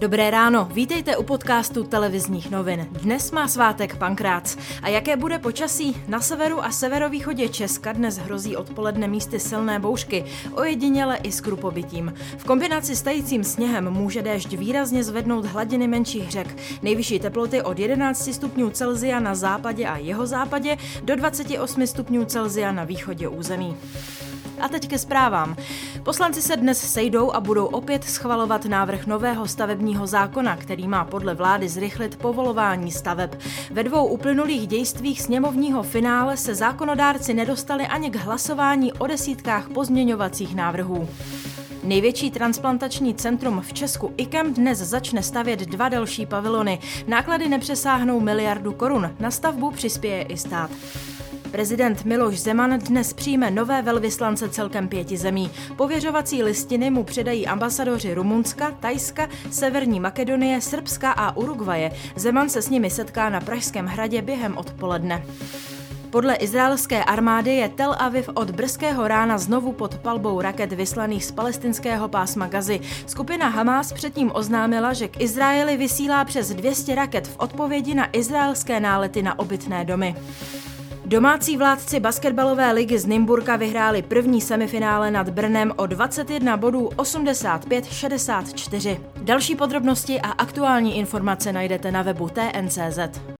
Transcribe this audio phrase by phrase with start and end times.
[0.00, 2.88] Dobré ráno, vítejte u podcastu televizních novin.
[2.90, 4.56] Dnes má svátek Pankrác.
[4.82, 5.96] A jaké bude počasí?
[6.08, 12.14] Na severu a severovýchodě Česka dnes hrozí odpoledne místy silné bouřky, ojediněle i s krupobytím.
[12.38, 16.56] V kombinaci s tajícím sněhem může déšť výrazně zvednout hladiny menších řek.
[16.82, 22.72] Nejvyšší teploty od 11 stupňů Celzia na západě a jeho západě do 28 stupňů Celzia
[22.72, 23.76] na východě území.
[24.60, 25.56] A teď ke zprávám.
[26.02, 31.34] Poslanci se dnes sejdou a budou opět schvalovat návrh nového stavebního zákona, který má podle
[31.34, 33.30] vlády zrychlit povolování staveb.
[33.70, 40.54] Ve dvou uplynulých dějstvích sněmovního finále se zákonodárci nedostali ani k hlasování o desítkách pozměňovacích
[40.54, 41.08] návrhů.
[41.84, 46.78] Největší transplantační centrum v Česku IKEM dnes začne stavět dva další pavilony.
[47.06, 49.10] Náklady nepřesáhnou miliardu korun.
[49.20, 50.70] Na stavbu přispěje i stát.
[51.50, 55.50] Prezident Miloš Zeman dnes přijme nové velvyslance celkem pěti zemí.
[55.76, 61.92] Pověřovací listiny mu předají ambasadoři Rumunska, Tajska, Severní Makedonie, Srbska a Uruguaje.
[62.16, 65.22] Zeman se s nimi setká na Pražském hradě během odpoledne.
[66.10, 71.32] Podle izraelské armády je Tel Aviv od brzkého rána znovu pod palbou raket vyslaných z
[71.32, 72.80] palestinského pásma Gazy.
[73.06, 78.80] Skupina Hamas předtím oznámila, že k Izraeli vysílá přes 200 raket v odpovědi na izraelské
[78.80, 80.16] nálety na obytné domy.
[81.10, 89.00] Domácí vládci basketbalové ligy z Nymburka vyhráli první semifinále nad Brnem o 21 bodů 85-64.
[89.22, 93.20] Další podrobnosti a aktuální informace najdete na webu TNCZ.